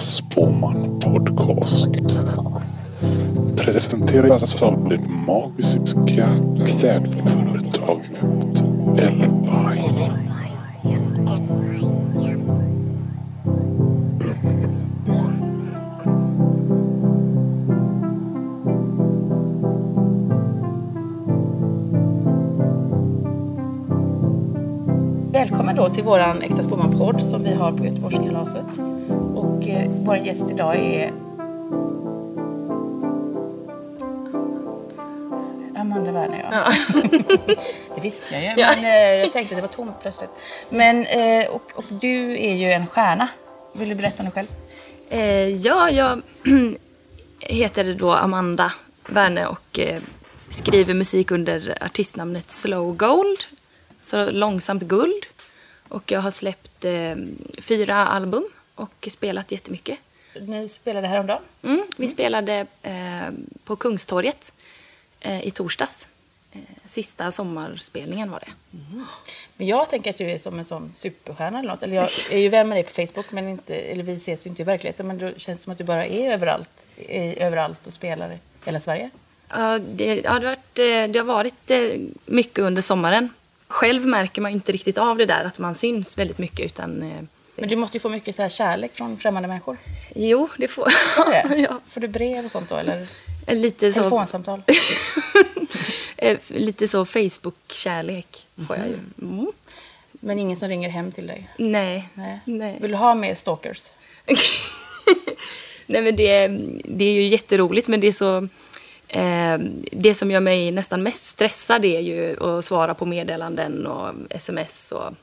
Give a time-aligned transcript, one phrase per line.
[0.00, 1.88] Spåman Podcast.
[3.58, 6.28] Presenteras av det magiska
[6.66, 8.62] klädföretaget
[8.98, 9.38] Elvine.
[25.32, 28.97] Välkommen då till våran Äkta Spåman-podd som vi har på Göteborgskalaset.
[29.78, 31.12] Eh, vår gäst idag är
[35.76, 36.72] Amanda Werner, ja.
[37.94, 38.72] det visste jag ju, Ja.
[38.76, 40.30] men eh, jag tänkte att det var tomt plötsligt.
[40.68, 43.28] Men, eh, och, och du är ju en stjärna.
[43.72, 44.46] Vill du berätta om dig själv?
[45.08, 46.22] Eh, ja, jag
[47.40, 48.72] heter då Amanda
[49.08, 50.02] Werne och eh,
[50.48, 53.38] skriver musik under artistnamnet Slow Gold,
[54.02, 55.26] så långsamt guld.
[55.88, 57.14] Och jag har släppt eh,
[57.62, 58.44] fyra album
[58.78, 59.98] och spelat jättemycket.
[60.40, 61.42] Ni spelade häromdagen.
[61.62, 63.28] Mm, vi spelade eh,
[63.64, 64.52] på Kungstorget
[65.20, 66.06] eh, i torsdags.
[66.52, 68.78] Eh, sista sommarspelningen var det.
[69.56, 71.82] Men jag tänker att du är som en sån superstjärna eller något.
[71.82, 74.50] Eller jag är ju vän med dig på Facebook, men inte, eller vi ses ju
[74.50, 75.06] inte i verkligheten.
[75.06, 78.38] Men då känns det som att du bara är överallt, är överallt och spelar i
[78.64, 79.10] hela Sverige.
[79.48, 83.30] Ja, det, ja, det, har varit, eh, det har varit eh, mycket under sommaren.
[83.68, 87.22] Själv märker man inte riktigt av det där att man syns väldigt mycket utan eh,
[87.60, 89.76] Men du måste ju få mycket så här kärlek från främmande människor.
[90.14, 91.60] jo, det får Får du det?
[91.70, 92.76] ja, Får du brev och sånt då?
[92.76, 93.06] Eller
[93.46, 94.62] lite så, telefonsamtal?
[96.16, 98.98] eh, lite så Facebook-kärlek får jag ju.
[99.22, 99.52] Mm.
[100.12, 101.48] Men ingen som ringer hem till dig?
[101.56, 102.08] Nej.
[102.14, 102.40] Nej.
[102.44, 102.78] Nej.
[102.80, 103.88] Vill du ha mer stalkers?
[105.86, 106.48] Nej men det,
[106.84, 108.48] det är ju jätteroligt men det är så...
[109.08, 109.58] Eh,
[109.92, 114.92] det som gör mig nästan mest stressad är ju att svara på meddelanden och sms
[114.92, 115.14] och,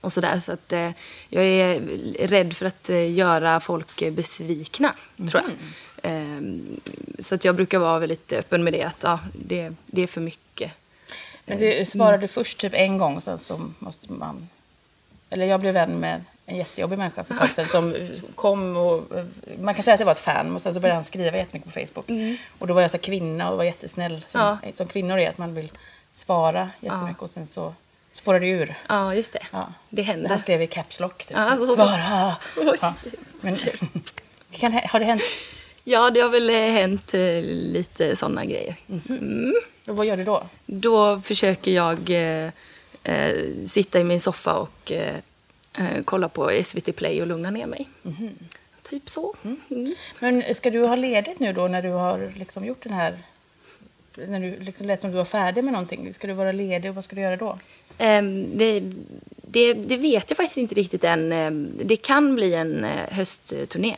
[0.00, 0.38] och sådär.
[0.38, 0.90] Så att eh,
[1.28, 1.80] jag är
[2.28, 4.94] rädd för att eh, göra folk eh, besvikna,
[5.30, 5.52] tror jag.
[6.12, 6.42] Eh,
[7.18, 10.20] så att jag brukar vara väldigt öppen med det, att ja, det, det är för
[10.20, 10.72] mycket.
[11.44, 14.48] Men du svarade först typ en gång, sen så måste man...
[15.30, 17.94] Eller jag blev vän med en jättejobbig människa för ett tag sedan som
[18.34, 19.04] kom och...
[19.60, 21.74] Man kan säga att det var ett fan, och sen så började han skriva jättemycket
[21.74, 22.10] på Facebook.
[22.58, 24.58] Och då var jag så kvinna och var jättesnäll, som, Ja.
[24.74, 25.72] som kvinnor är, att man vill
[26.14, 27.74] svara jättemycket och sen så
[28.18, 28.74] spårade ur.
[28.88, 29.46] Ja, just det.
[29.50, 29.72] Ja.
[29.88, 30.28] Det händer.
[30.28, 31.24] Han skrev i caps lock.
[31.24, 31.36] Typ.
[31.36, 31.56] Ja.
[31.56, 32.36] Svara!
[32.56, 32.78] Oj.
[32.80, 32.94] Ja.
[33.40, 33.56] Men,
[34.50, 35.22] kan, har det hänt?
[35.84, 38.76] Ja, det har väl eh, hänt eh, lite sådana grejer.
[39.86, 40.46] Och vad gör du då?
[40.66, 42.50] Då försöker jag eh,
[43.02, 45.14] eh, sitta i min soffa och eh,
[46.04, 47.88] kolla på SVT Play och lugna ner mig.
[48.90, 49.34] Typ så.
[49.44, 49.94] Mm.
[50.18, 53.18] Men ska du ha ledigt nu då när du har liksom gjort den här...
[54.28, 56.14] När du liksom lät som du var färdig med någonting.
[56.14, 57.58] Ska du vara ledig och vad ska du göra då?
[57.98, 58.80] Ehm, det,
[59.42, 61.32] det, det vet jag faktiskt inte riktigt än.
[61.32, 63.96] Ehm, Det kan bli en eh, höstturné.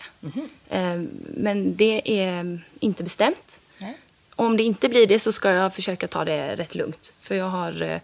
[0.71, 3.61] Ehm, Men det är inte bestämt.
[3.79, 3.97] Nej.
[4.37, 7.13] Om det inte blir det så ska jag försöka ta det rätt lugnt.
[7.21, 7.83] För jag har...
[7.83, 8.01] eh,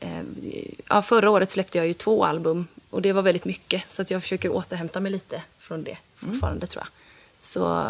[0.00, 0.22] eh,
[0.88, 3.82] Ja, förra året släppte jag ju två album och det var väldigt mycket.
[3.90, 6.88] Så att jag försöker återhämta mig lite från det fortfarande tror jag.
[7.40, 7.86] Så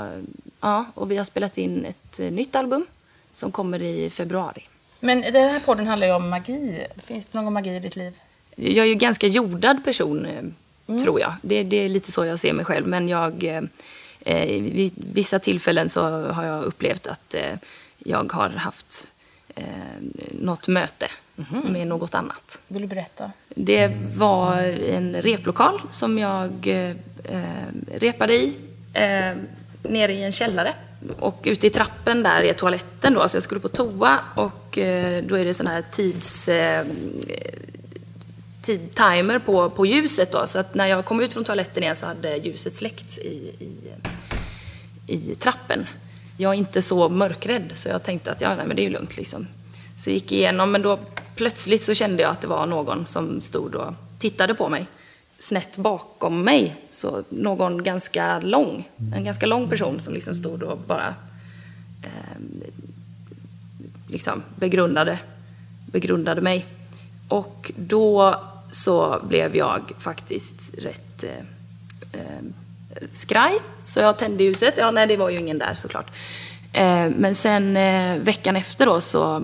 [0.61, 2.87] ja, och vi har spelat in ett eh, nytt album
[3.35, 4.63] som kommer i februari.
[5.01, 6.87] Men den här podden handlar ju om magi.
[6.97, 8.19] Finns det någon magi i ditt liv?
[8.57, 11.33] Jag är ju ganska jordad person, eh, tror jag.
[11.43, 12.87] Det, det är lite så jag ser mig själv.
[12.87, 13.63] Men jag, eh,
[14.21, 16.03] eh, vid vissa tillfällen så
[16.33, 17.57] har jag upplevt att eh,
[17.99, 19.13] jag har haft
[19.55, 19.65] eh,
[20.33, 21.09] något möte
[21.65, 22.59] med något annat.
[22.69, 23.33] Vill du berätta?
[23.49, 24.57] Det var
[24.89, 26.91] en replokal som jag eh,
[27.25, 27.43] eh,
[27.95, 28.57] repade i,
[29.83, 30.75] nere i en källare.
[31.19, 35.25] Och ute i trappen där är toaletten då, så jag skulle på toa och eh,
[35.25, 36.49] då är det sån här tids...
[36.49, 36.87] Eh,
[38.63, 41.97] tid, timer på, på ljuset då, så att när jag kom ut från toaletten igen
[41.97, 45.87] så hade ljuset släckts i, i, i trappen.
[46.37, 48.91] Jag är inte så mörkrädd så jag tänkte att ja, nej, men det är ju
[48.91, 49.47] lugnt liksom.
[49.99, 50.99] Så jag gick igenom men då
[51.35, 54.87] plötsligt så kände jag att det var någon som stod och tittade på mig.
[55.39, 60.79] Snett bakom mig, så någon ganska lång, en ganska lång person som liksom stod och
[60.79, 61.15] bara
[62.03, 62.41] eh,
[64.09, 65.19] liksom begrundade,
[65.87, 66.67] begrundade mig.
[67.29, 68.41] Och då
[68.71, 72.53] så blev jag faktiskt rätt eh, ehm,
[73.13, 73.59] skraj.
[73.85, 74.75] Så jag tände ljuset.
[74.79, 76.07] Ja, nej, det var ju ingen där såklart.
[76.73, 79.43] Eh, men sen eh, veckan efter då så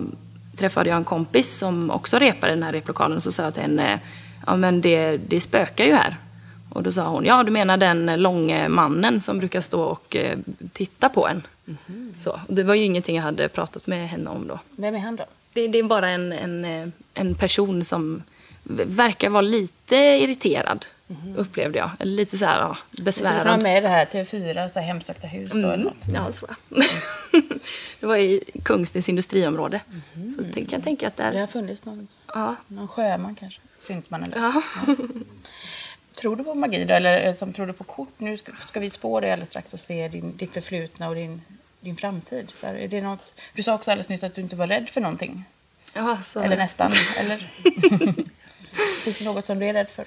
[0.56, 3.20] träffade jag en kompis som också repade den här replokalen.
[3.20, 4.00] Så sa jag till henne,
[4.46, 6.16] ja men det, det spökar ju här.
[6.70, 10.38] Och då sa hon, ja du menar den långe mannen som brukar stå och eh,
[10.72, 11.42] titta på en.
[12.20, 14.58] Så, och det var ju ingenting jag hade pratat med henne om då.
[14.76, 15.24] Vem är han då?
[15.52, 18.22] Det, det är bara en, en, eh, en person som
[18.86, 20.86] verkar vara lite irriterad,
[21.36, 21.90] upplevde jag.
[21.98, 23.62] Eller lite så här, ja, Du skulle besvärad.
[23.62, 25.80] med det här TV4, så här hemsökta hus då, eller Mm.
[25.86, 25.94] något.
[26.14, 26.56] Ja, så var
[27.40, 27.42] det.
[28.00, 29.80] det var i Kungstens industriområde.
[30.36, 31.40] Så det kan jag tänka att Det där...
[31.40, 32.56] har funnits någon, Ja.
[32.68, 33.60] någon sjöman kanske.
[33.78, 34.36] Syns man eller?
[34.38, 34.62] Ja.
[36.14, 36.94] Tror du på magi då?
[36.94, 38.08] Eller eh, som tror du på kort?
[38.18, 41.42] Nu ska, ska vi spå dig alldeles strax och se din, ditt förflutna och din,
[41.80, 42.52] din framtid.
[42.60, 44.88] Så här, är det något, du sa också alldeles nyss att du inte var rädd
[44.90, 45.44] för någonting.
[45.94, 46.92] Ja, så, Eller nästan.
[47.18, 47.38] eller?
[49.04, 50.06] Finns det något som du är rädd för?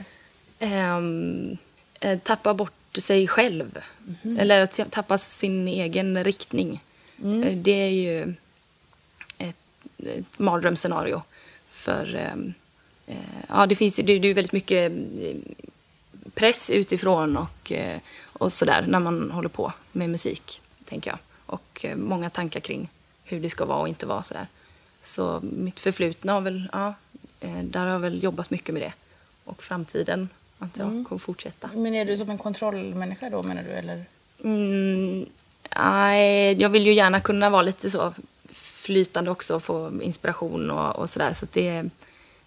[0.60, 3.80] Eh, tappa bort sig själv.
[4.40, 6.84] Eller att tappa sin egen riktning.
[7.24, 8.34] Eh, Det är ju
[9.38, 9.56] ett,
[9.98, 11.22] ett mardrömsscenario.
[11.88, 12.54] För ehm,
[13.06, 13.18] eh,
[13.50, 14.92] ja, det finns det, det är väldigt mycket
[15.22, 15.36] eh,
[16.34, 18.00] press utifrån och, eh,
[18.34, 21.20] och sådär när man håller på med musik, tänker jag.
[21.46, 22.90] Och många tankar kring
[23.24, 24.48] hur det ska vara och inte vara sådär.
[25.04, 26.94] Så mitt förflutna har väl, ja,
[27.64, 28.94] där har jag väl jobbat mycket med det.
[29.44, 30.30] Och framtiden
[30.60, 31.70] antar jag kommer fortsätta.
[31.74, 33.70] Men är du som en kontrollmänniska då menar du?
[33.70, 34.06] Eller?
[34.44, 35.26] Mm,
[35.76, 38.14] nej, jag vill ju gärna kunna vara lite så
[38.88, 41.34] flytande också och få inspiration och, och sådär.
[41.34, 41.84] Så det,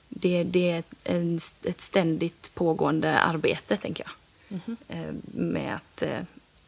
[0.09, 4.13] det, det är en, ett ständigt pågående arbete, tänker jag.
[4.89, 6.21] Eh, Med att eh,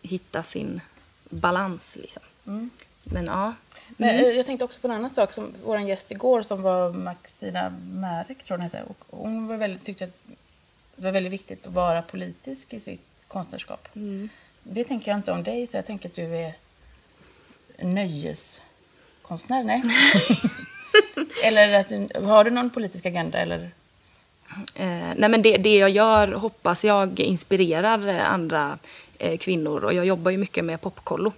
[0.03, 0.81] hitta sin
[1.31, 2.23] balans, liksom.
[3.05, 3.55] Men ja.
[3.97, 5.33] Men, eh, Jag tänkte också på en annan sak.
[5.33, 8.83] som Vår gäst igår som var Maxina Märek, tror hon hette.
[8.83, 10.19] Och hon var väldigt, tyckte att
[10.97, 13.89] det var väldigt viktigt att vara politisk i sitt konstnärskap.
[14.63, 16.55] Det tänker jag inte om dig, så jag tänker att du är
[17.77, 17.95] en
[19.23, 19.65] Konstnär?
[19.65, 19.83] Nej.
[21.45, 23.39] eller att du, har du någon politisk agenda?
[23.39, 23.71] Eller?
[24.75, 28.79] Eh, nej men det, det jag gör hoppas jag inspirerar eh, andra
[29.19, 31.33] eh, kvinnor och jag jobbar ju mycket med popkollo.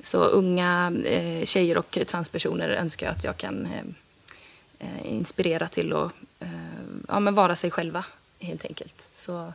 [0.00, 3.82] Så unga eh, tjejer och transpersoner önskar jag att jag kan eh,
[4.78, 6.48] eh inspirera till att eh,
[7.08, 8.04] ja, men vara sig själva
[8.40, 9.08] helt enkelt.
[9.12, 9.52] Så,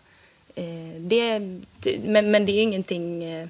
[0.56, 1.39] eh, det,
[2.04, 3.48] men, men det är ingenting eh,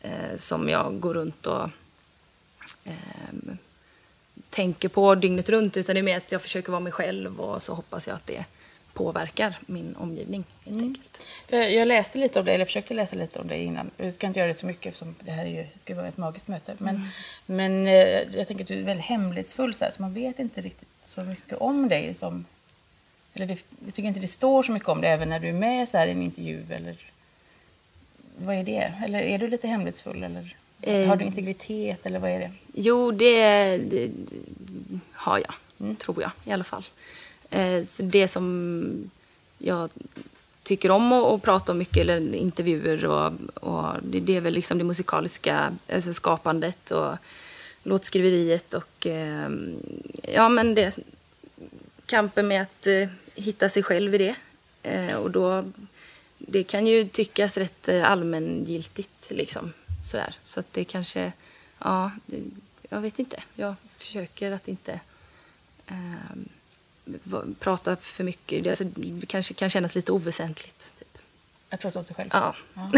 [0.00, 1.68] eh, som jag går runt och
[2.84, 3.54] eh,
[4.50, 7.62] tänker på dygnet runt utan det är mer att jag försöker vara mig själv och
[7.62, 8.44] så hoppas jag att det
[8.96, 11.22] påverkar min omgivning helt enkelt.
[11.46, 13.90] För jag läste lite om det, eller försökte läsa lite om det innan.
[13.96, 16.16] Jag ska inte göra det så mycket eftersom det här är ju, ska vara ett
[16.16, 16.76] magiskt möte.
[16.78, 17.08] Men,
[17.46, 20.60] men eh, jag tänker att du är väldigt hemlighetsfull så, här, så man vet inte
[20.60, 22.14] riktigt så mycket om dig.
[22.14, 22.44] Som,
[23.34, 25.52] eller det, jag tycker inte det står så mycket om det även när du är
[25.52, 26.64] med så här, i en intervju.
[26.70, 26.96] Eller,
[28.38, 28.92] vad är det?
[29.04, 30.22] Eller är du lite hemlighetsfull?
[30.22, 31.08] Eller Eh.
[31.08, 32.06] har du integritet?
[32.06, 32.50] Eller vad är det?
[32.74, 34.10] Jo, det, det
[35.12, 36.84] har jag, tror jag i alla fall.
[37.50, 39.10] Eh, så det som
[39.58, 39.90] jag
[40.62, 44.54] tycker om att, att prata om mycket, eller intervjuer, och, och det, det är väl
[44.54, 47.14] liksom det musikaliska alltså skapandet och
[47.82, 49.50] låtskriveriet och eh,
[50.22, 50.98] ja, men det,
[52.06, 54.34] kampen med att eh, hitta sig själv i det.
[54.82, 55.64] Eh, och då,
[56.38, 59.72] det kan ju tyckas rätt eh, allmängiltigt liksom.
[60.06, 60.34] Sådär.
[60.42, 61.32] Så att det kanske,
[61.78, 62.42] ja, det,
[62.90, 63.42] jag vet inte.
[63.54, 65.00] Jag försöker att inte
[65.86, 65.94] eh,
[67.58, 68.64] prata för mycket.
[68.64, 70.98] Det, alltså, det kanske kan kännas lite oväsentligt.
[70.98, 71.18] Typ.
[71.70, 72.30] Att prata om sig själv?
[72.32, 72.54] Ja.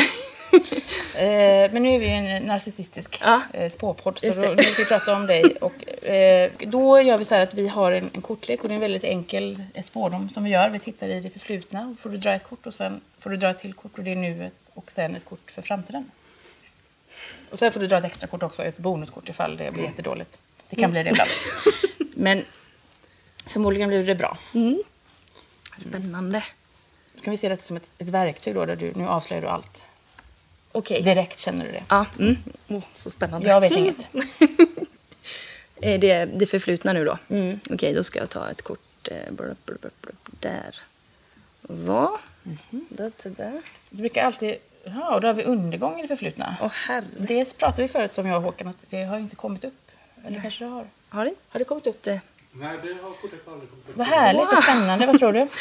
[1.15, 3.43] Eh, men nu är vi ju en narcissistisk Ja.
[3.53, 5.45] eh, spåpodd, så då, nu ska vi prata om dig.
[5.61, 8.73] Och, eh, då gör vi så här att vi har en, en kortlek och det
[8.73, 10.71] är en väldigt enkel eh, spårdom som vi gör.
[10.71, 11.97] Vi tittar i det förflutna.
[12.01, 14.13] Får du dra ett kort och sen får du dra ett till kort och det
[14.13, 16.11] är nuet och sen ett kort för framtiden.
[17.51, 20.39] Och sen får du dra ett extra kort också, ett bonuskort ifall det blir jättedåligt.
[20.71, 21.31] Det kan bli det ibland.
[22.15, 22.45] Men
[23.47, 24.39] förmodligen blir det bra.
[25.79, 26.45] Spännande.
[27.15, 29.49] Då kan vi se det som ett, ett verktyg då, där du, nu avslöjar du
[29.49, 29.83] allt.
[30.73, 31.03] Okej.
[31.03, 31.85] Direkt känner du det.
[31.89, 32.37] Ja, mm.
[32.69, 33.49] oh, så spännande.
[33.49, 33.97] Jag vet inget.
[35.81, 37.19] Är det det förflutna nu då?
[37.29, 37.61] Mm.
[37.71, 39.09] Okej, då ska jag ta ett kort.
[39.09, 39.33] eh,
[40.41, 40.77] Där.
[41.69, 42.19] Så.
[42.43, 42.87] Mhm.
[42.89, 43.61] Där, där, där.
[43.91, 44.57] Du brukar alltid...
[44.95, 46.57] Ja, och då har vi undergång i det förflutna.
[46.63, 47.05] Åh herre.
[47.19, 49.91] Det pratade vi förut om, jag och Håkan, att det har inte kommit upp.
[50.27, 50.85] Eller kanske det har.
[51.09, 51.97] Har det Har det kommit upp?
[51.97, 52.21] inte?
[52.53, 53.97] Nej, det har kortet aldrig kommit upp.
[53.97, 55.07] Vad härligt och spännande.
[55.07, 55.47] Vad tror du?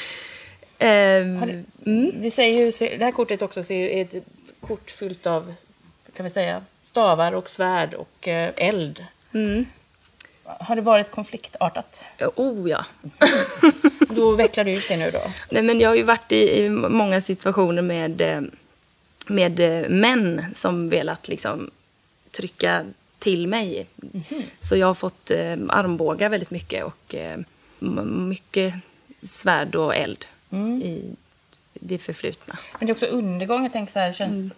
[0.80, 4.24] Ehm, det, Vi säger ju, det här kortet också är ett
[4.60, 5.54] kort fyllt av
[6.16, 9.06] kan vi säga, stavar och svärd och eh, eld.
[9.34, 9.66] mm.
[10.44, 12.00] Har det varit konfliktartat?
[12.36, 12.86] Oh ja.
[14.10, 15.22] Då vecklar du ut det nu då.
[15.50, 18.42] Nej, men jag har ju varit i, i många situationer med, eh,
[19.30, 21.72] med eh, män som velat liksom
[22.32, 22.86] trycka
[23.20, 23.88] till mig.
[24.60, 27.40] Så jag har fått eh, armbågar väldigt mycket och eh,
[28.06, 28.74] mycket
[29.24, 30.26] svärd och eld
[30.84, 31.16] i
[31.74, 32.56] det förflutna.
[32.80, 33.64] Men det är också undergång.
[33.64, 34.54] Jag tänker så här, känns,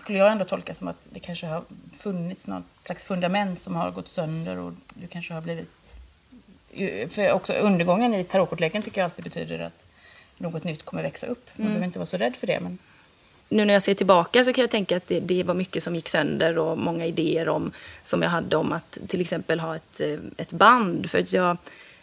[0.00, 1.62] skulle jag ändå tolka som att det kanske har
[1.98, 5.70] funnits något slags fundament som har gått sönder och du kanske har blivit
[7.08, 9.84] för också undergången i tarotkortleken tycker jag alltid betyder att
[10.38, 11.50] något nytt kommer växa upp.
[11.56, 12.60] Man behöver inte vara så rädd för det.
[12.60, 12.78] Men...
[13.48, 15.94] nu när jag ser tillbaka så kan jag tänka att det, det var mycket som
[15.94, 17.72] gick sönder och många idéer om,
[18.02, 21.10] som jag hade om att till exempel ha ett, eh, ett band.
[21.10, 21.56] För att jag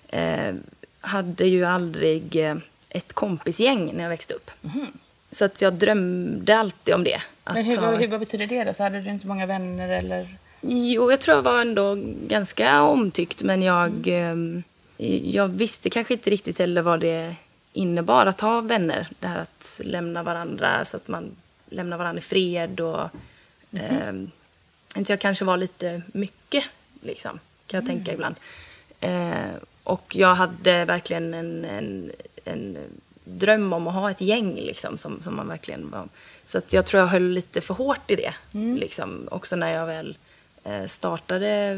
[0.08, 0.54] eh,
[1.02, 2.56] hade ju aldrig eh,
[2.90, 4.52] ett kompisgäng när jag växte upp.
[5.32, 7.22] Så att jag drömde alltid om det.
[7.44, 8.74] Men hur, ha hur, vad betyder det då?
[8.74, 10.28] Så hade du inte många vänner eller?
[10.62, 11.98] Jo, jag tror jag var ändå
[12.28, 14.36] ganska omtyckt, men jag, eh,
[15.34, 17.36] jag visste kanske inte riktigt heller vad det
[17.74, 19.08] innebar att ha vänner.
[19.20, 21.32] Det här att lämna varandra så att man
[21.70, 23.10] lämnar varandra i fred och...
[23.72, 24.14] Eh,
[24.96, 26.64] inte jag kanske var lite mycket,
[27.02, 28.36] liksom, kan jag tänka ibland.
[29.00, 29.54] Eh,
[29.84, 32.12] och jag hade verkligen en, en,
[32.46, 32.78] en
[33.24, 36.08] dröm om att ha ett gäng liksom, som, som man verkligen var.
[36.46, 38.34] Så att jag tror jag höll lite för hårt i det.
[38.80, 39.28] Liksom.
[39.32, 40.18] Också när jag väl
[40.64, 41.78] eh, startade,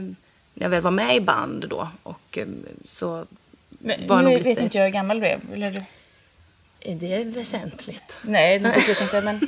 [0.53, 1.89] när jag väl var med i band då.
[2.03, 2.47] Och eh,
[2.85, 3.25] så
[3.85, 5.39] Men, var nu vet inte jag hur gammal du är.
[5.53, 5.81] Eller du?
[6.79, 8.17] Är det väsentligt?
[8.21, 9.21] Nej, jag inte.
[9.21, 9.39] Men,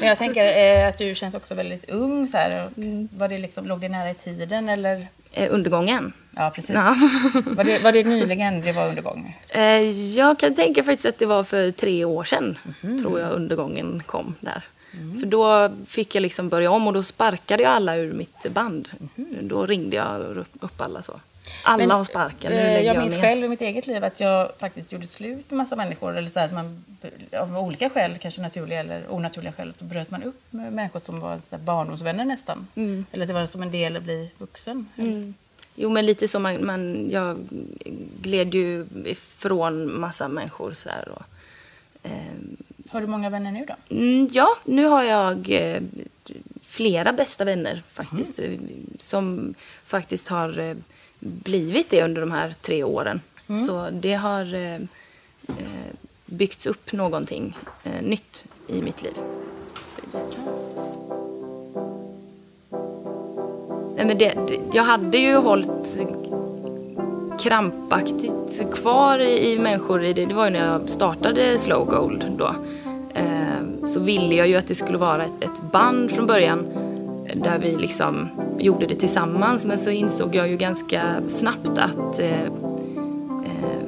[0.00, 2.28] men jag tänker eh, att du känns också väldigt ung.
[2.28, 2.72] Så här, och
[3.18, 4.68] var det liksom, låg det nära i tiden?
[4.68, 5.06] Eller?
[5.32, 6.12] Eh, undergången?
[6.36, 6.74] Ja, precis.
[6.74, 6.96] Ja.
[7.46, 9.38] Var, det, var det nyligen det var undergång?
[9.48, 12.58] Eh, jag kan tänka faktiskt att det var för tre år sedan,
[13.02, 14.64] tror jag undergången kom där.
[15.20, 18.88] För då fick jag liksom börja om och då sparkade jag alla ur mitt band.
[19.40, 21.20] Då ringde jag upp alla så.
[21.64, 23.20] Alla Men, har sparken, eh, jag jag minns ner.
[23.22, 26.16] själv i mitt eget liv att jag faktiskt gjorde slut med massa människor.
[26.18, 26.84] Eller så att man,
[27.38, 31.20] av olika skäl, kanske naturliga eller onaturliga skäl, så bröt man upp med människor som
[31.20, 32.66] var så barndomsvänner nästan.
[33.12, 34.86] Eller att det var som en del att bli vuxen.
[34.96, 35.34] Mm.
[35.74, 36.38] Jo, men lite så.
[36.38, 37.38] Man, man, jag
[38.20, 41.08] gled ju ifrån massa människor så här.
[41.08, 41.22] Och,
[42.02, 42.56] ehm,
[42.90, 43.96] Har du många vänner nu då?
[43.96, 45.82] Mm, ja, nu har jag eh,
[46.62, 48.38] flera bästa vänner faktiskt.
[48.38, 48.50] eh,
[48.98, 49.54] Som
[49.84, 50.76] faktiskt har eh,
[51.20, 53.20] blivit det under de här tre åren.
[53.66, 54.74] Så det har eh,
[55.48, 55.90] eh,
[56.26, 59.14] byggts upp någonting eh, nytt i mitt liv.
[59.86, 60.18] Så,
[63.96, 65.98] Nej, men det, det, jag hade ju hållit
[67.40, 70.04] krampaktigt kvar i, i människor.
[70.04, 72.54] I det, det var ju när jag startade Slow Gold då.
[73.14, 76.66] Eh, så ville jag ju att det skulle vara ett, ett band från början
[77.26, 78.28] eh, där vi liksom
[78.60, 79.64] gjorde det tillsammans.
[79.64, 83.80] Men så insåg jag ju ganska snabbt att eh, eh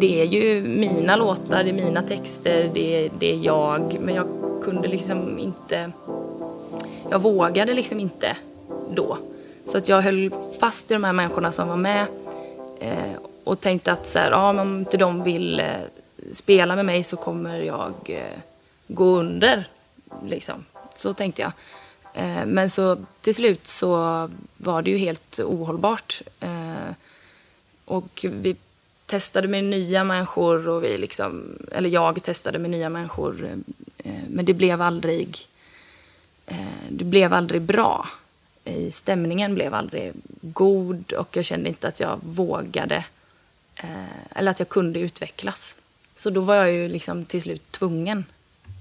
[0.00, 3.96] det är ju mina låtar, det är mina texter, det, det är jag.
[4.00, 4.26] Men jag
[4.62, 5.90] kunde liksom inte...
[7.10, 8.36] Jag vågade liksom inte
[8.90, 9.18] då.
[9.64, 12.06] Så att jag höll fast i de här människorna som var med
[12.80, 13.14] eh,
[13.44, 15.66] och tänkte att så här, ja, om inte de vill eh,
[16.32, 18.38] spela med mig så kommer jag eh,
[18.86, 19.68] gå under.
[20.26, 20.64] Liksom.
[20.96, 21.52] Så tänkte jag.
[22.14, 23.90] Eh, men så till slut så
[24.56, 26.22] var det ju helt ohållbart.
[26.40, 26.94] Eh,
[27.84, 28.56] och vi
[29.06, 33.48] testade med nya människor och vi liksom, eller jag testade med nya människor.
[33.98, 35.38] Eh, men det blev aldrig,
[36.46, 36.56] eh,
[36.88, 38.08] det blev aldrig bra.
[38.90, 43.04] Stämningen blev aldrig god och jag kände inte att jag vågade
[43.76, 45.74] eh, eller att jag kunde utvecklas.
[46.14, 48.24] Så då var jag ju liksom till slut tvungen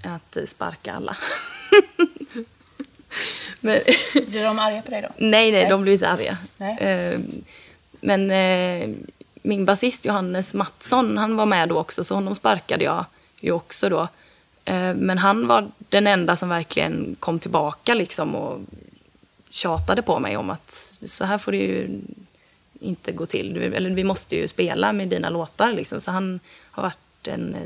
[0.04, 1.18] att sparka alla.
[3.60, 3.80] Men,
[4.28, 5.08] Blir de arga på dig då?
[5.18, 6.38] Nej, nej, de blev inte arga.
[6.58, 6.78] Nej.
[6.80, 7.20] Eh,
[8.02, 8.90] Men eh,
[9.42, 13.06] min basist Johannes Mattsson, han var med då också, så honom sparkade jag
[13.40, 14.08] ju också då.
[14.66, 18.60] Eh, Men han var den enda som verkligen kom tillbaka liksom och
[19.50, 21.90] tjatade på mig om att så här får det ju
[22.80, 23.54] inte gå till.
[23.54, 26.02] Du- Eller vi måste ju spela med dina låtar liksom.
[26.02, 26.40] Så han
[26.72, 27.62] har varit en eh,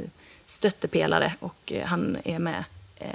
[0.47, 2.63] stöttepelare och eh, han är med
[2.95, 3.07] eh,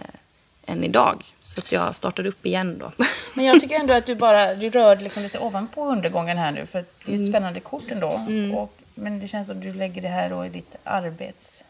[0.66, 1.24] än idag.
[1.40, 2.92] Så att jag startade upp igen då.
[3.34, 6.66] Men jag tycker ändå att du bara du rör liksom lite ovanpå undergången här nu.
[6.66, 8.20] För det är ett spännande kort ändå.
[8.56, 11.64] Och, men det känns som att du lägger det här då i ditt arbets...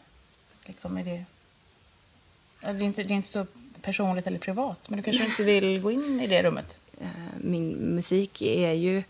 [0.65, 1.25] Liksom är det,
[2.61, 3.45] det, är inte, det är inte så
[3.81, 4.89] personligt eller privat.
[4.89, 6.75] Men du kanske inte vill gå in i det rummet?
[7.01, 7.07] Eh,
[7.37, 9.03] min musik är ju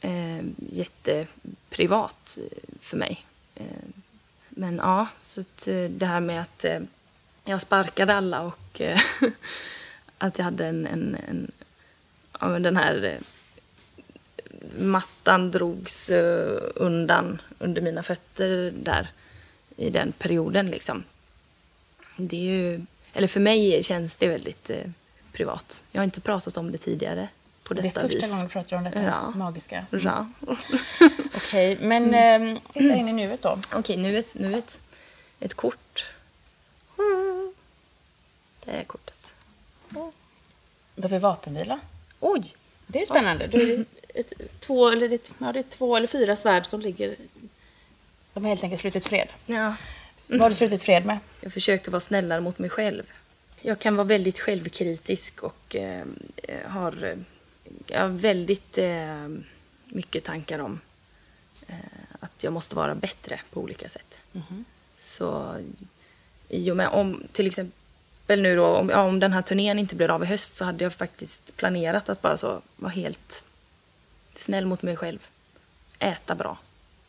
[0.00, 3.26] eh, jätteprivat eh, för mig.
[3.54, 3.64] Eh,
[4.48, 5.44] men ja, så
[5.88, 6.64] det här med att
[7.44, 9.00] jag sparkade alla och eh,
[10.18, 11.52] att jag hade en, en, en
[12.40, 13.20] ja, men den här eh,
[14.84, 19.08] mattan drogs eh, undan under mina fötter där
[19.76, 21.04] i den perioden liksom.
[22.16, 24.76] Det är ju, eller för mig känns det väldigt eh,
[25.32, 25.82] privat.
[25.92, 27.28] Jag har inte pratat om det tidigare
[27.62, 28.30] på Det är detta första vis.
[28.30, 29.30] gången du pratar om detta Ja.
[29.30, 29.86] magiska.
[29.90, 30.28] Ja.
[31.34, 32.58] Okej, men mm.
[32.72, 33.58] titta in i nuet då.
[33.72, 34.80] Okej, nu ett, nu ett,
[35.40, 36.10] ett kort.
[38.64, 39.32] Det är kortet.
[39.88, 41.80] Då har vi vapenvila.
[42.20, 42.54] Oj!
[42.86, 43.46] Det är spännande.
[43.46, 43.84] Då är det
[44.20, 47.16] ett, två, eller det, ja, det är två eller fyra svärd som ligger...
[48.32, 49.28] De har helt enkelt slutit fred.
[49.46, 49.76] Ja.
[50.26, 51.18] Vad har du slutit fred med?
[51.40, 53.02] Jag försöker vara snällare mot mig själv.
[53.60, 56.06] Jag kan vara väldigt självkritisk och eh,
[56.66, 59.28] har eh, har väldigt eh,
[59.84, 60.80] mycket tankar om
[61.66, 61.76] eh,
[62.20, 64.18] att jag måste vara bättre på olika sätt.
[64.98, 65.56] Så
[66.48, 67.83] i och med om till exempel
[68.26, 70.84] nu då, om, ja, om den här turnén inte blir av i höst så hade
[70.84, 73.44] jag faktiskt planerat att bara så vara helt
[74.34, 75.26] snäll mot mig själv.
[75.98, 76.58] Äta bra.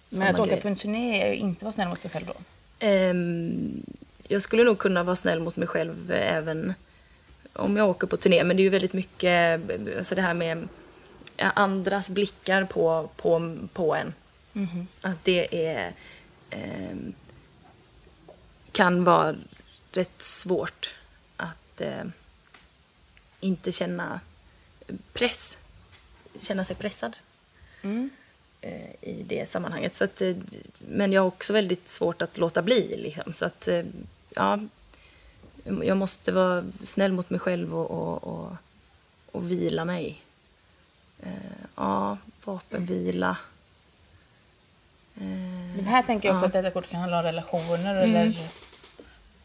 [0.10, 2.34] Men att åka på en turné är ju inte vara snäll mot sig själv då.
[2.80, 3.84] Ehm,
[4.24, 6.74] jag skulle nog kunna vara snäll mot mig själv även
[7.54, 8.44] om jag åker på turné.
[8.44, 9.62] Men det är ju väldigt mycket
[9.98, 10.68] alltså det här med
[11.38, 14.14] ja, andras blickar på, på, på en.
[15.02, 15.94] Att det är,
[16.50, 17.14] ehm,
[18.72, 19.36] kan vara
[19.92, 20.94] rätt svårt
[21.76, 22.04] att eh,
[23.40, 24.20] inte känna
[25.14, 25.58] press.
[26.42, 27.18] Känna sig pressad
[28.62, 29.96] eh, i det sammanhanget.
[29.96, 30.36] Så att, eh,
[30.78, 32.98] men jag har också väldigt svårt att låta bli.
[32.98, 33.34] Liksom.
[33.34, 33.68] Så att,
[34.36, 34.60] ja,
[35.84, 38.54] jag måste vara snäll mot mig själv och, och, och,
[39.32, 40.22] och vila mig.
[41.76, 43.38] Ja, vapenvila.
[45.78, 46.48] Det här tänker jag också Ja.
[46.48, 47.96] att detta kort kan handla om relationer.
[47.96, 48.38] Eller,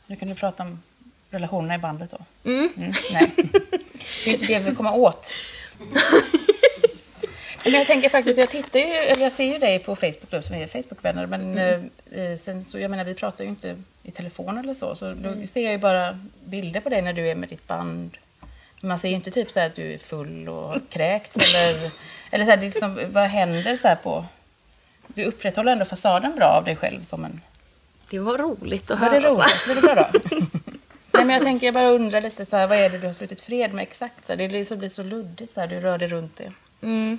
[0.06, 0.82] nu kan du prata om
[1.30, 2.50] relationerna i bandet då.
[2.50, 2.68] Mm.
[2.76, 5.30] Mm, nej, det är ju inte det vi vill komma åt.
[7.64, 10.42] Men jag tänker faktiskt, jag tittar ju, eller jag ser ju dig på Facebook då,
[10.42, 11.26] som är Facebookvänner.
[11.26, 14.94] Men eh, sen, så, jag menar, vi pratar ju inte i telefon eller så.
[14.96, 18.16] Så då ser jag ju bara bilder på dig när du är med ditt band.
[18.80, 21.90] Man ser ju inte typ så här att du är full och har kräkts eller,
[22.30, 24.24] eller så här, det liksom, vad händer så här på...
[25.06, 27.40] Du upprätthåller ändå fasaden bra av dig själv som en...
[28.10, 29.20] Det var roligt att Var höra.
[29.20, 29.66] det roligt?
[29.68, 30.46] Var det bra då?
[31.12, 33.14] Nej, men jag tänker, jag bara undrar lite så här, vad är det du har
[33.14, 34.26] slutit fred med exakt?
[34.26, 36.52] Så här, det så, blir så luddigt så här, du rör dig runt det.
[36.82, 37.18] Mm.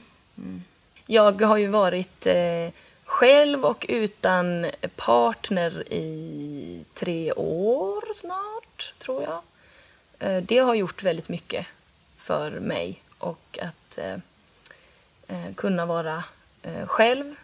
[1.05, 2.69] Jag har ju varit eh,
[3.03, 9.41] själv och utan partner i tre år snart, tror jag.
[10.19, 11.65] Eh, det har gjort väldigt mycket
[12.17, 14.17] för mig och att eh,
[15.27, 16.23] eh, kunna vara
[16.61, 17.35] eh, själv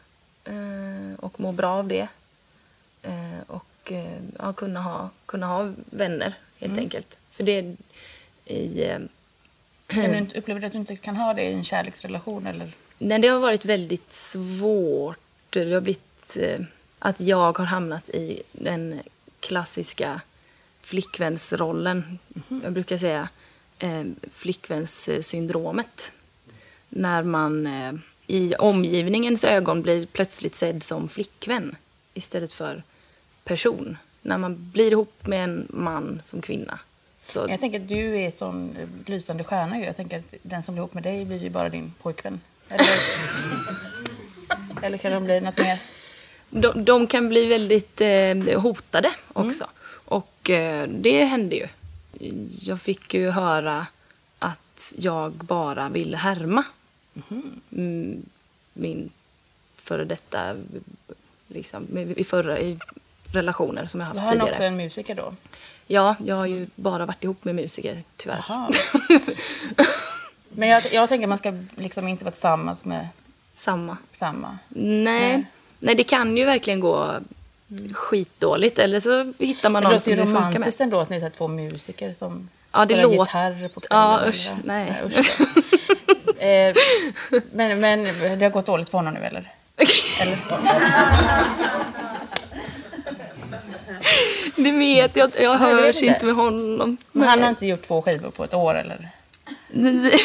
[0.43, 2.08] eh, och må bra av det.
[3.08, 7.17] Eh, och eh, ja, kunna, ha, kunna ha vänner, helt enkelt.
[7.32, 7.76] För det
[8.46, 8.84] i...
[8.84, 9.00] Eh,
[9.88, 12.48] Men du inte- upplever du att du inte kan ha det i en kärleksrelation?
[12.48, 12.72] Eller?
[12.98, 15.17] Nej, det har varit väldigt svårt.
[15.50, 16.60] Det har blivit eh,
[17.00, 19.00] att jag har hamnat i den
[19.39, 20.22] klassiska
[20.82, 22.20] flickvänsrollen.
[22.63, 23.30] Jag brukar säga
[23.80, 26.12] eh, flickvänssyndromet.
[26.89, 27.93] När man eh,
[28.28, 31.76] i omgivningens ögon blir plötsligt sedd som flickvän
[32.13, 32.84] istället för
[33.47, 33.97] person.
[34.21, 36.79] När man blir ihop med en man som kvinna.
[37.21, 39.79] Så, Jag tänker att du är en sån lysande stjärna.
[39.79, 42.39] Jag tänker att den som blir ihop med dig blir ju bara din pojkvän.
[42.69, 42.88] Eller,
[44.86, 45.79] eller kan de bli något mer?
[46.49, 49.67] de, de kan bli väldigt eh, hotade också.
[50.05, 51.67] Och eh, det hände ju.
[52.62, 53.88] Jag fick ju höra
[54.39, 56.63] att jag bara ville härma
[57.71, 58.25] mm,
[58.73, 59.10] min
[59.75, 60.55] före detta,
[61.47, 62.79] liksom, i, förra, i
[63.32, 64.52] relationer som jag haft Var han tidigare.
[64.52, 65.34] också en musiker då?
[65.88, 68.44] Ja, jag har ju bara varit ihop med musiker, tyvärr.
[70.50, 73.08] Men jag, jag tänker att man ska liksom inte vara tillsammans med
[73.56, 73.98] Samma.
[74.20, 74.58] samma.
[74.70, 75.04] Nej.
[75.04, 75.46] Nej.
[75.80, 77.16] Nej, det kan ju verkligen gå
[77.94, 78.80] skitdåligt.
[78.80, 80.56] Eller så hittar man det någon låter som ju det funkar med.
[80.56, 84.04] romantiskt ändå att ni är två musiker som Ja, det spelar låter- gitarr på kvällen.
[84.04, 85.02] Ja, eller- usch, nej.
[85.06, 85.42] usch.
[86.44, 86.76] eh,
[87.52, 88.04] men, men
[88.40, 89.52] det har gått dåligt för honom nu eller?
[90.22, 90.38] eller?
[94.58, 95.32] Det vet jag.
[95.39, 96.26] Jag hörs inte.
[96.26, 96.98] med honom.
[97.12, 99.10] Men han har inte gjort två skivor på ett år eller?
[99.67, 100.17] Nej.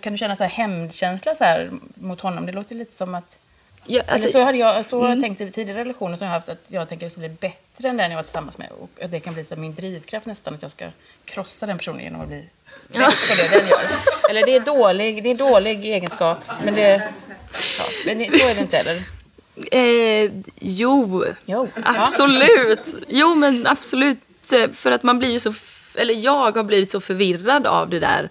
[0.00, 2.46] Kan du känna så här hämndkänsla så här mot honom?
[2.46, 3.36] Det låter lite som att...
[3.84, 6.34] Ja, Eller alltså, så hade jag så har jag tänkt i tidigare relationer som jag
[6.34, 8.68] haft att jag tänker att det bli bättre än den jag var tillsammans med.
[8.80, 10.88] Och att det kan bli så min drivkraft nästan att jag ska
[11.24, 12.44] krossa den personen genom att bli
[12.88, 13.88] bättre på det den gör.
[14.30, 17.02] Eller det är dålig, det är dålig egenskap men det...
[17.78, 19.02] Ja, men det, så är det inte heller.
[19.72, 21.68] Eh, jo, Jo.
[21.84, 22.96] absolut.
[23.08, 24.18] Jo, men absolut.
[24.52, 25.54] Eh, För att man blir ju så...
[25.94, 28.28] Eller jag har blivit så förvirrad av det där.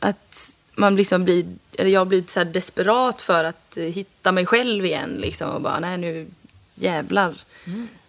[0.00, 1.46] Att man liksom blir...
[1.72, 5.10] Eller jag har blivit så desperat för att eh, hitta mig själv igen.
[5.10, 6.26] Liksom, och bara, nej nu
[6.74, 7.34] jävlar.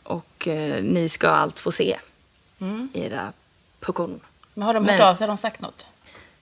[0.04, 1.98] Och eh, ni ska allt få se.
[2.62, 2.90] Mm.
[2.94, 3.34] Era
[3.80, 4.20] puckon.
[4.54, 5.24] Men har de hört Men- av sig?
[5.24, 5.86] Har de sagt något?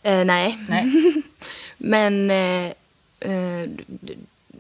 [0.03, 0.59] Eh, nej.
[0.69, 0.91] Nej.
[1.77, 2.65] Men eh,
[3.19, 3.69] eh,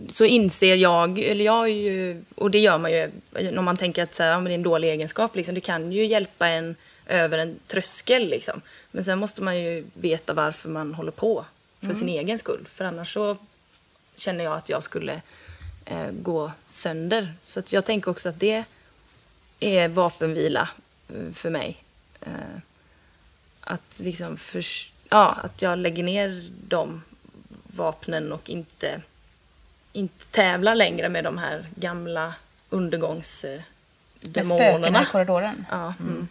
[0.09, 4.15] så inser jag, eller jag ju, och det gör man ju när man tänker att
[4.15, 5.35] så här, ja, det är en dålig egenskap.
[5.35, 6.75] Liksom, det kan ju hjälpa en
[7.05, 8.29] över en tröskel.
[8.29, 8.61] Liksom.
[8.91, 11.45] Men sen måste man ju veta varför man håller på
[11.79, 12.67] för sin egen skull.
[12.73, 13.37] För annars så
[14.17, 15.21] känner jag att jag skulle
[15.85, 17.33] eh, gå sönder.
[17.41, 18.63] Så jag tänker också att det
[19.59, 20.69] är vapenvila
[21.09, 21.83] eh, för mig.
[22.21, 22.57] Eh,
[23.59, 24.65] att liksom för,
[25.09, 27.03] ja, att jag lägger ner de
[27.75, 29.01] vapnen och inte,
[29.93, 32.33] inte tävlar längre med de här gamla
[32.69, 33.63] undergångsdemonerna.
[34.23, 35.65] Med spökena i korridoren.
[35.71, 36.27] Ja, mm.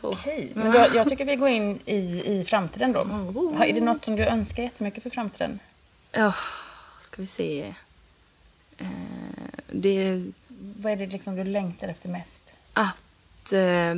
[0.00, 3.04] Okej, men då, jag tycker vi går in i, i framtiden då.
[3.56, 5.58] Har- Är det något som du önskar jättemycket för framtiden?
[6.12, 6.34] Ja,
[7.00, 7.74] ska vi se.
[8.78, 8.86] Eh,
[9.70, 10.24] det
[10.76, 12.40] Vad är det liksom du längtar efter mest?
[12.72, 13.52] att...
[13.52, 13.94] Eh,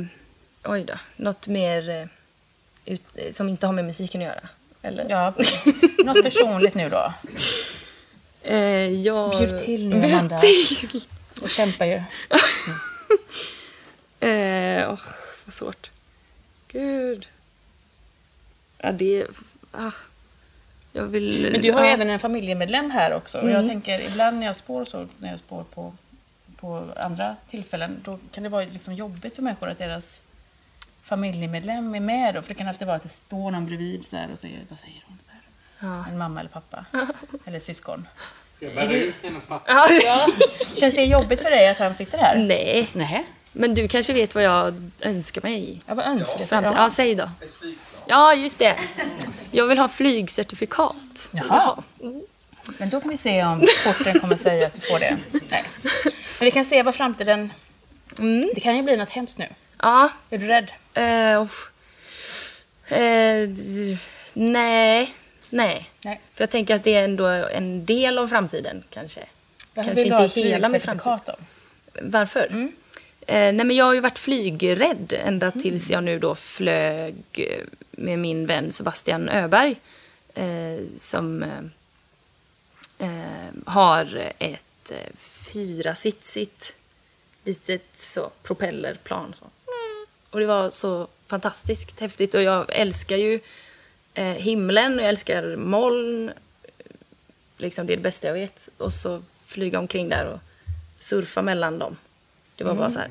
[0.63, 0.93] oj då.
[1.15, 2.05] Något mer eh,
[2.93, 3.03] ut,
[3.35, 4.49] som inte har med musiken att göra.
[4.81, 5.05] Eller?
[5.09, 5.33] Ja,
[6.05, 7.13] något personligt nu då.
[8.47, 8.57] Eh,
[9.01, 9.37] jag...
[9.37, 10.37] Bjud till nu, Amanda.
[10.37, 11.01] till!
[11.41, 12.01] Du kämpar ju.
[14.19, 14.99] Eh, åh,
[15.45, 15.91] vad svårt.
[16.67, 17.27] Gud.
[18.77, 19.25] Ja, det...
[19.71, 19.91] Ah.
[20.93, 21.49] Jag vill...
[21.51, 21.93] Men du har ju ja.
[21.93, 23.37] även en familjemedlem här också.
[23.37, 23.55] Och Mm.
[23.55, 25.93] jag tänker ibland när jag spår så, när jag spår på,
[26.55, 30.19] på andra tillfällen, då kan det vara liksom jobbigt för människor att deras
[31.01, 32.41] familjemedlem är med då.
[32.41, 34.79] För det kan alltid vara att det står någon bredvid så här och säger, vad
[34.79, 35.17] säger hon?
[35.25, 35.41] Så här.
[35.79, 36.05] Ja.
[36.11, 36.85] En mamma eller pappa.
[37.45, 38.07] eller syskon.
[38.51, 39.71] Ska jag bära ut hennes pappa?
[39.73, 39.87] Ja.
[40.05, 40.25] Ja.
[40.75, 42.35] Känns det jobbigt för dig att han sitter här?
[42.37, 43.25] Nej, Nej.
[43.51, 45.81] men du kanske vet vad jag önskar mig?
[45.85, 46.67] Ja, vad önskar du?
[46.67, 46.89] Ja, Ja.
[46.89, 47.29] säg då.
[48.05, 48.75] Ja, just det.
[49.51, 51.29] Jag vill ha flygcertifikat.
[51.31, 51.83] Jaha.
[52.77, 55.17] Men då kan vi se om korten kommer säga att du får det.
[55.31, 55.63] Nej.
[56.39, 57.53] Men vi kan se vad framtiden...
[58.19, 58.49] Mm.
[58.55, 59.47] Det kan ju bli något hemskt nu.
[59.81, 60.09] Ja.
[60.29, 60.71] Är du rädd?
[60.93, 61.47] Eh,
[63.49, 63.97] d-
[64.33, 65.13] nej.
[65.49, 65.89] Nej.
[66.01, 66.21] Nej.
[66.33, 69.19] För jag tänker att det är ändå en del av framtiden kanske.
[69.73, 71.35] Varför Kanske vill du ha inte hela min flygcertifikat då?
[72.01, 72.47] Varför?
[72.47, 72.71] Mm.
[73.21, 77.15] Eh, nej men jag har ju varit flygrädd ända tills jag nu då flög
[77.91, 79.75] med min vän Sebastian Öberg.
[80.33, 81.49] Eh, som eh,
[82.97, 86.75] eh, har ett eh, fyrasitsigt
[87.43, 89.33] litet så propellerplan.
[89.33, 89.45] Så.
[90.29, 93.39] Och det var så fantastiskt häftigt och jag älskar ju
[94.17, 96.31] eh, himlen och jag älskar moln.
[97.57, 98.69] Liksom det är det bästa jag vet.
[98.77, 100.39] Och så flyga omkring där och
[100.97, 101.97] surfa mellan dem.
[102.55, 103.09] Det var bara så här.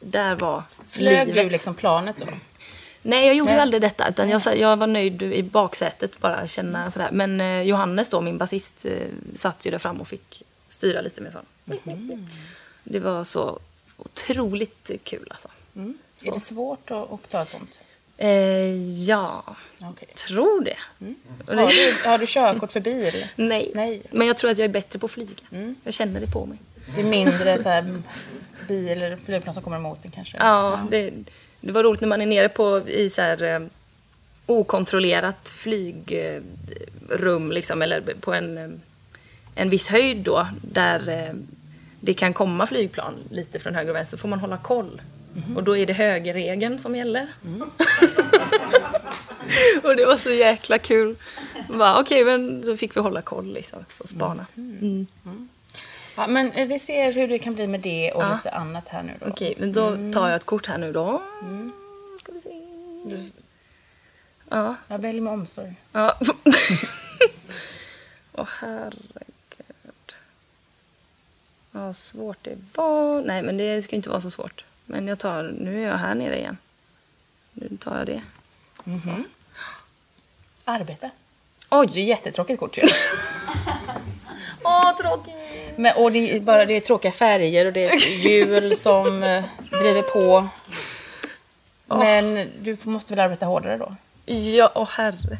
[0.00, 1.44] Där var Flög livet.
[1.44, 2.26] du liksom planet då?
[3.02, 3.60] Nej, jag gjorde Nej.
[3.60, 4.08] aldrig detta.
[4.08, 7.08] Utan jag, jag var nöjd i baksätet, bara känna sådär.
[7.12, 11.20] Men eh, Johannes då, min basist, eh, satt ju där fram och fick styra lite
[11.20, 11.46] med sån.
[12.84, 13.58] Det var så
[13.96, 15.48] otroligt kul alltså.
[15.76, 15.98] Mm.
[16.24, 17.78] Är det svårt att, att ta ett sånt?
[18.22, 19.44] Eh, ja,
[19.82, 20.08] Okej.
[20.14, 20.76] tror det.
[21.46, 23.26] Och det Har, du, har du körkort för bil?
[23.36, 23.70] nej.
[23.74, 24.02] Nej.
[24.10, 25.30] Men jag tror att jag är bättre på att flyga.
[25.84, 26.58] Jag känner det på mig.
[26.94, 28.02] Det är mindre så här,
[28.68, 30.36] bil eller flygplan som kommer emot en kanske?
[30.38, 31.10] Ja, det,
[31.60, 33.60] det var roligt när man är nere på i så här eh,
[34.46, 38.70] okontrollerat flygrum liksom, eller på en, eh,
[39.54, 41.34] en viss höjd då, där eh,
[42.00, 45.00] det kan komma flygplan lite från höger och vänster, får man hålla koll.
[45.56, 47.26] Och då är det högerregeln som gäller.
[49.82, 51.16] och det var så jäkla kul.
[51.98, 54.46] Okej, men så fick vi hålla koll liksom, så spana.
[54.56, 55.06] Mm.
[56.16, 58.34] Ja, men vi ser hur det kan bli med det och Ja.
[58.36, 59.26] lite annat här nu då.
[59.26, 61.22] Okej, men då tar jag ett kort här nu då.
[62.20, 62.48] Ska vi se.
[63.04, 63.30] Du,
[64.48, 64.74] Ja.
[64.88, 65.74] jag väljer med omsorg.
[65.92, 66.18] Ja.
[68.32, 70.14] Åh herregud.
[71.70, 73.22] Vad svårt det var.
[73.22, 74.64] Nej, men det ska inte vara så svårt.
[74.84, 76.56] Men jag tar, nu är jag här nere igen.
[77.60, 78.22] Nu tar jag det.
[80.64, 81.10] Arbete.
[81.70, 81.88] Oj!
[81.94, 82.82] Det är jättetråkigt kort ju.
[84.64, 85.34] Åh, tråkigt!
[85.76, 87.96] Men, och det är, bara, det är tråkiga färger och det är
[88.26, 90.48] hjul som eh, driver på.
[91.86, 93.96] Men du måste väl arbeta hårdare då?
[94.34, 95.38] Ja, åh herre.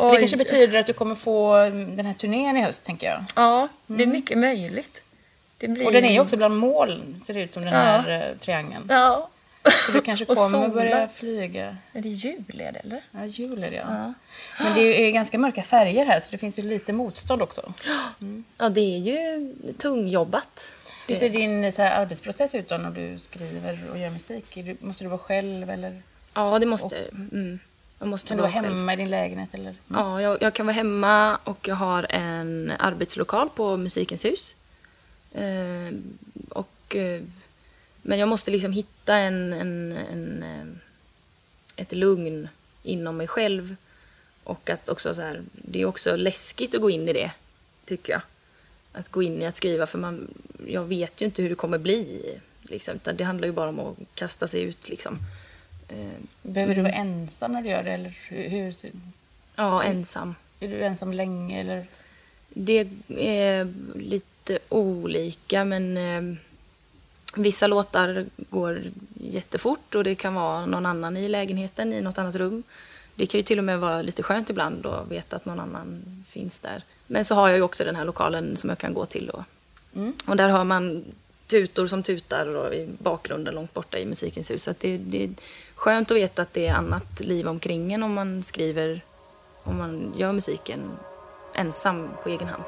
[0.00, 3.06] Men Det kanske betyder att du kommer få mm, den här turnén i höst, tänker
[3.06, 3.24] jag.
[3.36, 5.00] Ja, det är mycket möjligt.
[5.58, 5.86] Blir...
[5.86, 7.78] Och den är ju också bland moln, ser det ut som den Ja.
[7.80, 8.86] här eh, triangeln.
[8.88, 9.28] Ja.
[9.86, 11.76] Så du kanske Och kommer börja flyga.
[11.92, 13.00] Är det jul är det, eller?
[13.10, 13.86] Ja, jul är det ja.
[13.88, 14.12] Ja.
[14.64, 17.72] Men det är ganska mörka färger här, så det finns ju lite motstånd också.
[18.58, 20.60] Ja, det är ju tungjobbat.
[21.08, 24.58] Hur ser din så här, arbetsprocess ut då när du skriver och gör musik?
[24.80, 26.02] Måste du vara själv eller
[26.34, 27.58] Ja, det måste mm.
[27.98, 28.66] Jag måste kan du vara själv.
[28.66, 29.54] hemma i din lägenhet?
[29.54, 29.74] Eller?
[29.88, 34.54] Ja, jag, jag kan vara hemma och jag har en arbetslokal på Musikens hus.
[35.32, 35.94] Eh,
[36.48, 37.20] och, eh,
[38.06, 40.66] men jag måste liksom hitta en, en, en, eh,
[41.76, 42.48] ett lugn
[42.82, 43.76] inom mig själv.
[44.44, 47.30] Och att också så här, det är också läskigt att gå in i det,
[47.84, 48.22] tycker jag.
[48.92, 50.28] Att gå in i att skriva, för man,
[50.66, 52.20] jag vet ju inte hur det kommer bli.
[52.62, 54.88] Liksom, utan det handlar ju bara om att kasta sig ut.
[54.88, 55.18] Liksom.
[55.88, 57.90] Eh, Behöver du vara ensam när du gör det?
[57.90, 58.74] Eller hur,
[59.56, 60.34] ja, ensam.
[60.60, 61.86] Är du ensam länge eller?
[62.48, 66.38] Det är lite olika men eh,
[67.36, 68.82] vissa låtar går
[69.14, 72.62] jättefort och det kan vara någon annan i lägenheten i något annat rum.
[73.14, 76.02] Det kan ju till och med vara lite skönt ibland att veta att någon annan
[76.28, 76.82] finns där.
[77.06, 79.44] Men så har jag ju också den här lokalen som jag kan gå till då.
[79.94, 80.12] Mm.
[80.26, 81.04] Och där har man
[81.46, 84.62] tutor som tutar i bakgrunden långt borta i Musikens hus.
[84.62, 85.30] Så det, det är
[85.74, 89.00] skönt att veta att det är annat liv omkring en om man skriver,
[89.62, 90.80] om man gör musiken
[91.54, 92.64] ensam på egen hand.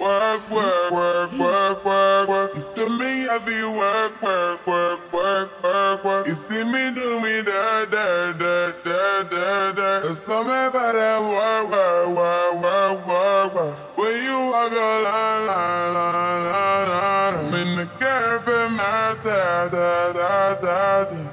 [0.00, 2.54] Work, work, work, work, work, work.
[2.54, 6.26] You see me, I be work, work, work, work, work, work.
[6.26, 10.00] You see me do me da da da da da da.
[10.00, 13.78] There's something about that work, work, work, work, work, work.
[13.98, 17.34] When you walk a line, line, line, line, line.
[17.46, 21.30] I'm in the cafe, my da da da da da.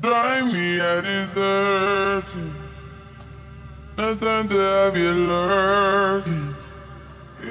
[0.00, 2.52] Drive me, I deserve you.
[3.96, 6.47] Nothing to have you lurking.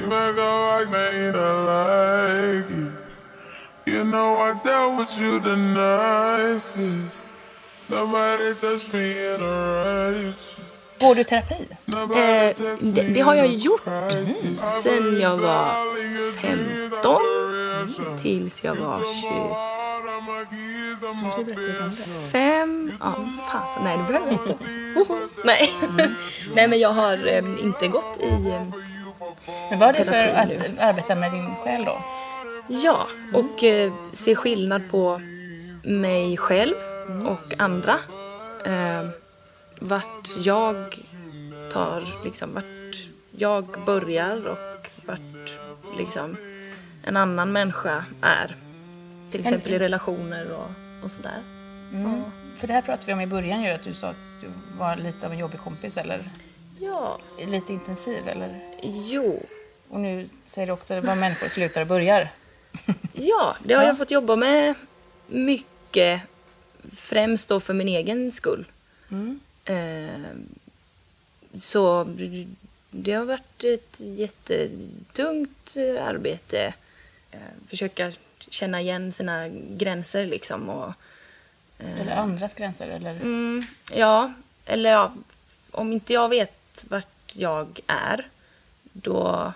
[0.08, 2.91] You make a like me to like it.
[3.93, 7.30] You know I dealt with you the nicest.
[7.89, 10.56] Nobody touched me in a righteous.
[11.00, 11.54] Går du i terapi?
[11.56, 12.56] Eh,
[12.93, 13.88] det- det har jag gjort.
[13.88, 14.26] I
[14.84, 18.20] sen jag var all your dreams 15 are real.
[18.22, 19.52] tills jag var Come on,
[20.10, 21.56] all my keys, I'm up in
[22.32, 22.91] 25.
[23.00, 23.13] Ja,
[23.52, 24.65] fasen, nej det behöver jag inte.
[25.43, 25.74] Nej.
[26.56, 28.28] nej, men jag har eh, inte gått i...
[28.30, 28.62] Eh,
[29.69, 32.02] Men vad är det för att arbeta med din själ då?
[32.67, 35.21] ja, och eh, se skillnad på
[35.84, 36.76] mig själv
[37.28, 38.00] och andra.
[38.65, 39.10] Eh,
[39.82, 41.00] vart jag
[41.71, 42.63] tar, liksom, vart
[43.32, 45.60] jag börjar och vart
[45.97, 46.38] liksom
[47.04, 48.56] en annan människa är.
[49.32, 50.69] Till exempel i relationer och,
[51.04, 51.41] och sådär.
[51.93, 52.23] Mm.
[52.56, 54.47] För det här pratade vi om i början ju, att du sa att du
[54.78, 56.32] var lite av en jobbig kompis eller
[56.80, 58.60] Ja, lite intensiv eller?
[58.84, 59.44] jo.
[59.90, 62.30] Och nu säger du också att det var människor slutar och börjar.
[63.13, 63.88] Ja, det har Ja.
[63.88, 64.74] jag fått jobba med
[65.28, 66.22] mycket.
[66.96, 68.66] Främst då för min egen skull.
[69.12, 69.40] Mm.
[69.66, 70.36] Eh,
[71.60, 72.08] så
[72.92, 76.74] det har varit ett jättetungt eh, arbete.
[77.32, 78.12] Eh, försöka
[78.50, 80.70] känna igen sina gränser liksom.
[80.70, 80.94] Och,
[81.80, 83.12] Eller andras gränser eller?
[83.12, 84.34] Mm, ja,
[84.66, 85.13] eller ja,
[85.72, 86.57] om inte jag vet
[86.90, 88.30] vart jag är,
[88.84, 89.54] då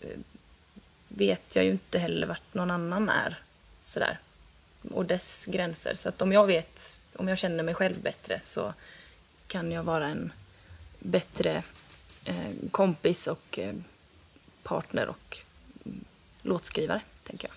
[0.00, 0.18] eh,
[1.08, 3.38] vet jag ju inte heller vart någon annan är.
[3.84, 4.18] Sådär.
[4.90, 5.94] Och dess gränser.
[5.94, 8.74] Så att om jag vet, om jag känner mig själv bättre så
[9.46, 10.32] kan jag vara en
[10.98, 11.62] bättre
[12.24, 13.74] eh, kompis och eh,
[14.62, 15.38] partner och
[15.84, 16.04] mm,
[16.42, 17.56] låtskrivare, tänker jag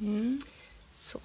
[0.00, 0.40] Mm.
[0.94, 1.20] så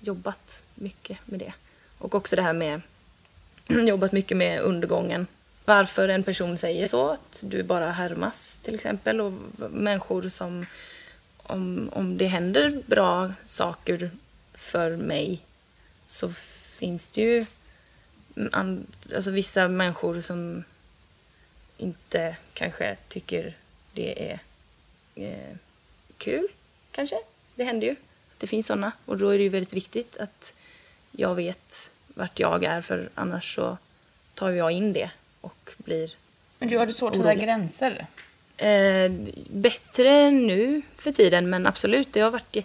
[0.00, 1.52] jobbat mycket med det.
[1.98, 2.80] Och också det här med
[3.88, 5.26] jobbat mycket med undergången.
[5.68, 9.20] Varför en person säger så, att du bara härmas till exempel.
[9.20, 9.32] Och
[9.70, 10.66] människor som,
[11.36, 14.10] om, om det händer bra saker
[14.54, 15.40] för mig
[16.06, 16.28] så
[16.78, 17.44] finns det ju
[18.52, 20.64] and, alltså vissa människor som
[21.76, 23.56] inte kanske tycker
[23.92, 24.40] det är
[25.14, 25.56] eh,
[26.18, 26.48] kul,
[26.90, 27.16] kanske.
[27.54, 27.96] Det händer ju.
[28.38, 28.92] Det finns sådana.
[29.04, 30.54] Och då är det ju väldigt viktigt att
[31.12, 33.78] jag vet vart jag är för annars så
[34.34, 36.10] tar jag in det och blir
[36.58, 37.44] Men du har du svårt att sätta Orolig.
[37.44, 38.06] gränser?
[38.56, 39.12] eh,
[39.50, 42.56] bättre nu för tiden men absolut, det har varit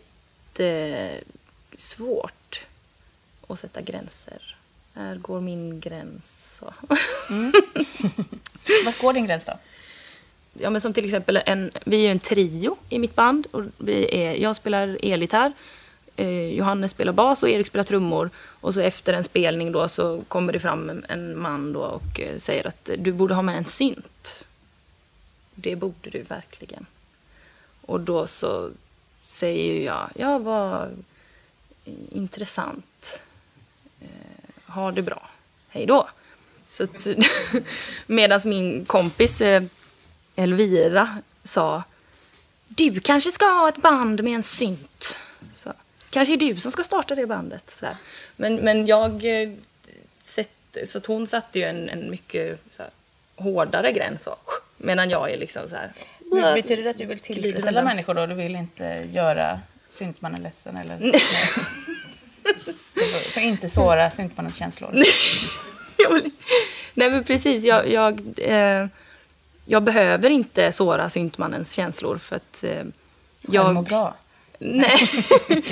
[1.71, 2.65] jättesvårt
[3.47, 4.55] att sätta gränser.
[4.95, 6.57] Här går min gräns.
[6.59, 6.65] Så.
[8.86, 9.53] Vart går din gräns då?
[10.59, 13.47] ja, men som till exempel en, vi är en trio i mitt band.
[13.51, 15.53] Och vi är, jag spelar elgitarr,
[16.15, 18.30] eh, Johannes spelar bas och Erik spelar trummor.
[18.38, 22.19] Och så efter en spelning då så kommer det fram en, en man då och
[22.19, 24.45] eh, säger att du borde ha med en synt.
[25.56, 26.86] Det borde du verkligen.
[27.82, 28.69] Och då så
[29.19, 31.04] säger ju jag, ja vad
[32.10, 33.21] intressant.
[34.02, 35.30] Eh, ha det bra.
[35.69, 36.10] Hej då.
[36.69, 36.88] Så
[38.06, 39.63] medan min kompis eh,
[40.36, 41.84] Elvira sa
[42.67, 45.17] du kanske ska ha ett band med en synt.
[45.56, 45.73] Så,
[46.13, 47.76] kanske är du som ska starta det bandet.
[47.80, 47.95] Så här.
[48.36, 49.41] Men, men jag...
[49.41, 49.49] eh,
[50.26, 52.91] Sett, så att hon satte ju en, en mycket så här,
[53.36, 54.23] hårdare gräns.
[54.23, 54.36] Så,
[54.78, 55.91] medan jag är liksom så här...
[56.32, 58.26] Men Betyder det att du vill tillfredsställa människor då?
[58.26, 60.97] Du vill inte göra syntmannen ledsen eller?
[60.99, 61.19] Nej.
[63.34, 64.91] För inte såra syntmannens känslor.
[66.93, 68.88] Nej men precis, jag, jag, eh,
[69.65, 72.84] jag behöver inte såra syntmannens känslor för att eh,
[73.41, 73.84] Jag mår jag...
[73.84, 74.15] bra.
[74.63, 74.97] Nej.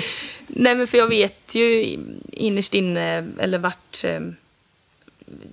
[0.46, 1.98] Nej men för jag vet ju
[2.32, 4.20] innerst inne, eller vart, eh,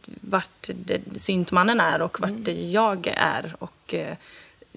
[0.04, 0.69] vart
[1.15, 3.56] syntmannen är och vart jag är.
[3.60, 4.15] Och eh,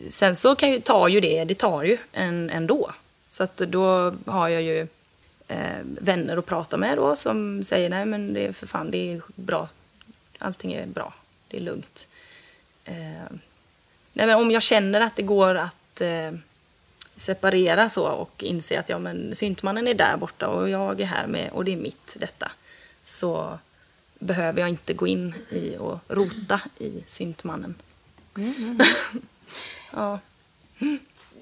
[0.08, 2.92] sen så kan ju, tar ju det, det tar ju en, ändå.
[3.28, 4.86] Så att då har jag ju
[5.48, 9.12] eh, vänner att prata med då som säger nej men det är för fan, det
[9.12, 9.68] är bra.
[10.38, 11.14] Allting är bra,
[11.48, 12.08] det är lugnt.
[12.84, 13.36] Eh,
[14.12, 16.32] nej men om jag känner att det går att eh,
[17.16, 21.26] separera så och inse att ja men syntmannen är där borta och jag är här
[21.26, 22.50] med och det är mitt detta.
[23.04, 23.58] Så
[24.18, 27.74] behöver jag inte gå in i och rota i syntmannen.
[29.92, 30.18] ja.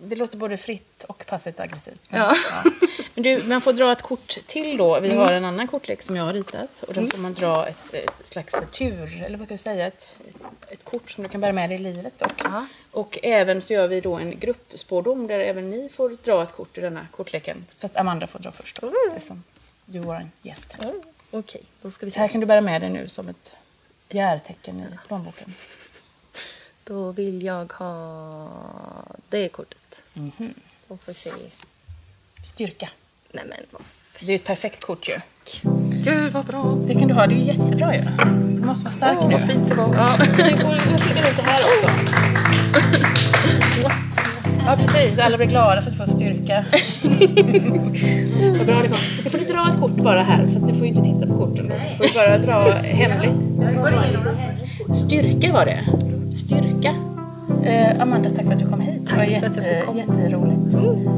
[0.03, 2.09] Det låter både fritt och passivt aggressivt.
[2.09, 2.37] Ja.
[3.15, 5.01] Men du, man får dra ett kort till då.
[5.01, 6.83] Vi har en annan kortlek som jag har ritat.
[6.89, 10.09] Och då får man dra ett, ett slags tur, eller vad ska vi säga, ett,
[10.69, 12.23] ett kort som du kan bära med dig i livet.
[12.23, 12.67] Och, Ja.
[12.91, 16.79] och även så gör vi då en gruppspårdom där även ni får dra ett kort
[16.79, 17.67] i denna kortleken.
[17.79, 19.45] Fast Amanda får dra först då, eftersom
[19.85, 20.73] du är vår gäst.
[20.83, 20.93] här.
[21.31, 22.33] Okej, då ska vi Det här se.
[22.33, 23.51] kan du bära med dig nu som ett
[24.09, 25.55] järtecken i plånboken.
[26.85, 28.49] Då vill jag ha
[29.29, 29.79] det kortet.
[30.13, 30.55] Mhm.
[30.89, 31.31] Då får vi se.
[32.55, 32.91] Styrka.
[33.33, 33.83] Nej men vad
[34.21, 35.15] Det är ett perfekt kort ju.
[36.05, 36.79] Gud vad bra.
[36.87, 38.01] Det kan du ha, det är ju jättebra ju.
[38.61, 39.35] Du måste vara stark Åh, nu.
[39.35, 39.95] vad fint det var.
[39.95, 40.17] Ja.
[40.37, 41.91] Du jag skickar ut det här också.
[44.67, 45.19] Ja, precis.
[45.19, 46.65] Alla blir glada för att få styrka.
[48.59, 48.99] Vad bra det kom.
[49.25, 51.27] Du får du dra ett kort bara här, för att du får ju inte titta
[51.27, 51.73] på korten.
[51.99, 53.41] Du får bara dra hemligt.
[54.97, 55.85] Styrka var det.
[56.39, 57.10] Styrka.
[57.65, 59.09] Eh, Amanda, tack för att du kom hit.
[59.09, 59.99] Tack det var för att jag jätte, fick komma.
[59.99, 60.61] jätteroligt.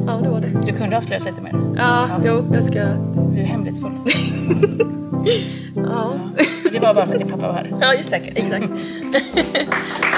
[0.06, 0.48] ja, det var det.
[0.66, 1.54] Du kunde avslöjat lite mer.
[1.76, 2.78] Ja, jo, jag ska...
[3.34, 3.92] Du är hemlighetsfull.
[5.76, 6.12] Ja.
[6.72, 7.74] Det var bara för att din pappa var här.
[7.80, 8.16] Ja, just det.
[8.16, 8.64] Exakt.